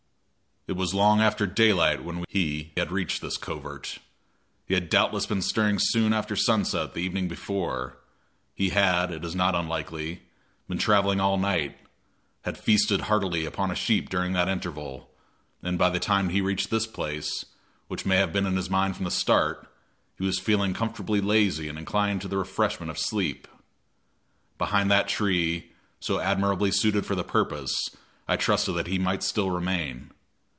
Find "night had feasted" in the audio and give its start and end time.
11.39-13.01